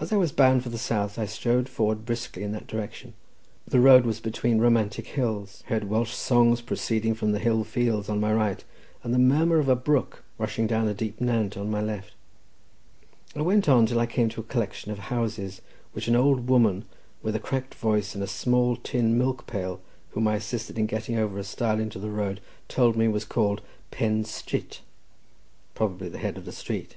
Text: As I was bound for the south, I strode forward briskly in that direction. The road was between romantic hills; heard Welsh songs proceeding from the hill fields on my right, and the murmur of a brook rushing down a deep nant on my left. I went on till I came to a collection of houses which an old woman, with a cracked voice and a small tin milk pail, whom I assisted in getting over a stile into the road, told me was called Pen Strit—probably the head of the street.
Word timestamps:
As 0.00 0.12
I 0.12 0.16
was 0.16 0.32
bound 0.32 0.64
for 0.64 0.68
the 0.68 0.76
south, 0.78 1.16
I 1.16 1.26
strode 1.26 1.68
forward 1.68 2.04
briskly 2.04 2.42
in 2.42 2.50
that 2.50 2.66
direction. 2.66 3.14
The 3.68 3.78
road 3.78 4.04
was 4.04 4.18
between 4.18 4.58
romantic 4.58 5.06
hills; 5.06 5.62
heard 5.68 5.84
Welsh 5.84 6.12
songs 6.12 6.60
proceeding 6.60 7.14
from 7.14 7.30
the 7.30 7.38
hill 7.38 7.62
fields 7.62 8.08
on 8.08 8.18
my 8.18 8.32
right, 8.32 8.64
and 9.04 9.14
the 9.14 9.18
murmur 9.20 9.60
of 9.60 9.68
a 9.68 9.76
brook 9.76 10.24
rushing 10.38 10.66
down 10.66 10.88
a 10.88 10.92
deep 10.92 11.20
nant 11.20 11.56
on 11.56 11.70
my 11.70 11.80
left. 11.80 12.14
I 13.36 13.42
went 13.42 13.68
on 13.68 13.86
till 13.86 14.00
I 14.00 14.06
came 14.06 14.28
to 14.30 14.40
a 14.40 14.42
collection 14.42 14.90
of 14.90 14.98
houses 14.98 15.62
which 15.92 16.08
an 16.08 16.16
old 16.16 16.48
woman, 16.48 16.84
with 17.22 17.36
a 17.36 17.38
cracked 17.38 17.76
voice 17.76 18.16
and 18.16 18.24
a 18.24 18.26
small 18.26 18.74
tin 18.74 19.16
milk 19.16 19.46
pail, 19.46 19.80
whom 20.14 20.26
I 20.26 20.34
assisted 20.34 20.80
in 20.80 20.86
getting 20.86 21.16
over 21.16 21.38
a 21.38 21.44
stile 21.44 21.78
into 21.78 22.00
the 22.00 22.10
road, 22.10 22.40
told 22.66 22.96
me 22.96 23.06
was 23.06 23.24
called 23.24 23.62
Pen 23.92 24.24
Strit—probably 24.24 26.08
the 26.08 26.18
head 26.18 26.36
of 26.36 26.44
the 26.44 26.50
street. 26.50 26.96